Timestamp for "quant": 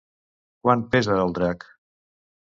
0.67-0.81